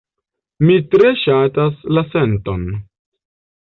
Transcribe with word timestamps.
Mi 0.69 0.77
tre 0.95 1.13
ŝatas 1.25 1.79
la 1.97 2.07
senton. 2.17 2.69